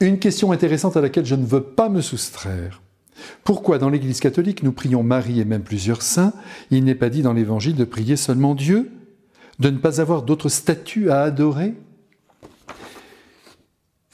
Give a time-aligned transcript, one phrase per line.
[0.00, 2.82] Une question intéressante à laquelle je ne veux pas me soustraire.
[3.42, 6.32] Pourquoi dans l'Église catholique nous prions Marie et même plusieurs saints
[6.70, 8.92] Il n'est pas dit dans l'Évangile de prier seulement Dieu
[9.58, 11.74] De ne pas avoir d'autres statues à adorer?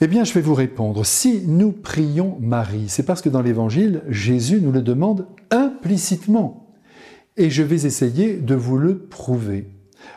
[0.01, 1.05] Eh bien, je vais vous répondre.
[1.05, 6.67] Si nous prions Marie, c'est parce que dans l'Évangile, Jésus nous le demande implicitement.
[7.37, 9.67] Et je vais essayer de vous le prouver.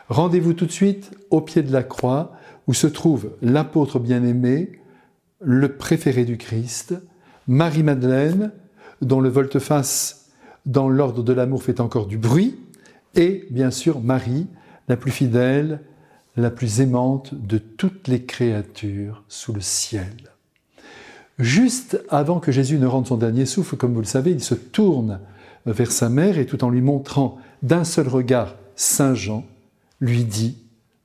[0.09, 2.33] Rendez-vous tout de suite au pied de la croix
[2.67, 4.78] où se trouve l'apôtre bien-aimé,
[5.41, 6.95] le préféré du Christ,
[7.47, 8.51] Marie-Madeleine,
[9.01, 10.29] dont le volte-face
[10.65, 12.57] dans l'ordre de l'amour fait encore du bruit,
[13.15, 14.47] et bien sûr Marie,
[14.87, 15.81] la plus fidèle,
[16.35, 20.13] la plus aimante de toutes les créatures sous le ciel.
[21.37, 24.55] Juste avant que Jésus ne rende son dernier souffle, comme vous le savez, il se
[24.55, 25.19] tourne
[25.65, 29.45] vers sa mère et tout en lui montrant d'un seul regard Saint Jean,
[30.01, 30.57] lui dit,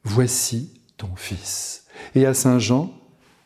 [0.04, 1.86] Voici ton fils.
[2.14, 2.92] Et à Saint Jean,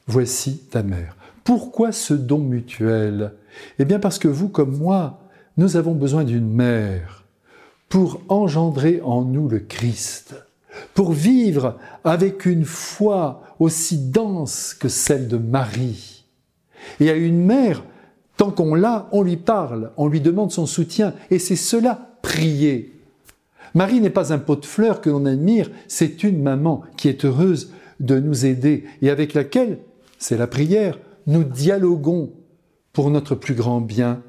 [0.08, 1.16] Voici ta mère.
[1.44, 3.34] Pourquoi ce don mutuel?
[3.78, 5.20] Eh bien parce que vous comme moi,
[5.58, 7.24] nous avons besoin d'une mère
[7.90, 10.34] pour engendrer en nous le Christ,
[10.94, 16.24] pour vivre avec une foi aussi dense que celle de Marie.
[17.00, 17.84] Et à une mère,
[18.38, 22.94] tant qu'on l'a, on lui parle, on lui demande son soutien, et c'est cela, prier.
[23.74, 27.26] Marie n'est pas un pot de fleurs que l'on admire, c'est une maman qui est
[27.26, 29.78] heureuse de nous aider et avec laquelle,
[30.18, 32.32] c'est la prière, nous dialoguons
[32.92, 34.22] pour notre plus grand bien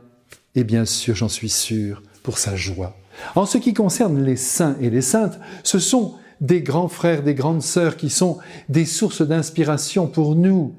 [0.56, 2.95] et bien sûr, j'en suis sûr, pour sa joie.
[3.36, 7.36] En ce qui concerne les saints et les saintes, ce sont des grands frères, des
[7.36, 8.38] grandes sœurs qui sont
[8.70, 10.76] des sources d'inspiration pour nous.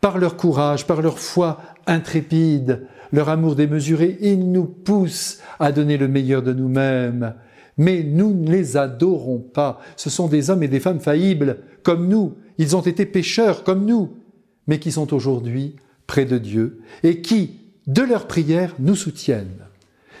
[0.00, 5.96] Par leur courage, par leur foi intrépide, leur amour démesuré, ils nous poussent à donner
[5.96, 7.34] le meilleur de nous-mêmes.
[7.76, 9.80] Mais nous ne les adorons pas.
[9.96, 12.34] Ce sont des hommes et des femmes faillibles, comme nous.
[12.58, 14.10] Ils ont été pécheurs, comme nous,
[14.66, 19.64] mais qui sont aujourd'hui près de Dieu et qui, de leur prière, nous soutiennent.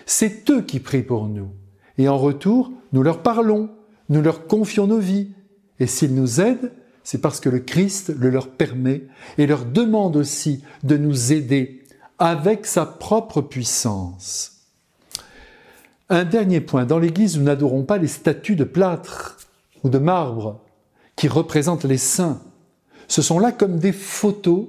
[0.06, 1.50] C'est eux qui prient pour nous.
[1.98, 3.68] Et en retour, nous leur parlons,
[4.08, 5.32] nous leur confions nos vies.
[5.80, 6.72] Et s'ils nous aident,
[7.02, 9.04] c'est parce que le Christ le leur permet
[9.36, 11.82] et leur demande aussi de nous aider
[12.18, 14.62] avec sa propre puissance.
[16.10, 19.36] Un dernier point, dans l'Église, nous n'adorons pas les statues de plâtre
[19.84, 20.60] ou de marbre
[21.18, 22.40] qui représentent les saints.
[23.08, 24.68] Ce sont là comme des photos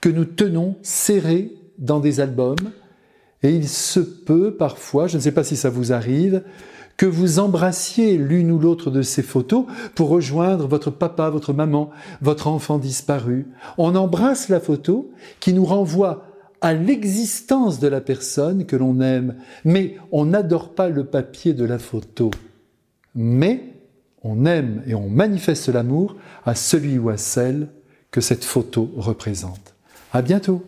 [0.00, 2.70] que nous tenons serrées dans des albums
[3.42, 6.42] et il se peut parfois, je ne sais pas si ça vous arrive,
[6.98, 9.64] que vous embrassiez l'une ou l'autre de ces photos
[9.94, 11.88] pour rejoindre votre papa, votre maman,
[12.20, 13.46] votre enfant disparu.
[13.78, 15.10] On embrasse la photo
[15.40, 16.26] qui nous renvoie
[16.60, 21.64] à l'existence de la personne que l'on aime, mais on n'adore pas le papier de
[21.64, 22.30] la photo.
[23.14, 23.79] Mais
[24.22, 27.68] on aime et on manifeste l'amour à celui ou à celle
[28.10, 29.74] que cette photo représente.
[30.12, 30.64] À bientôt!